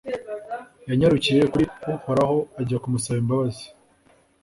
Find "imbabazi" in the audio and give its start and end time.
3.23-3.65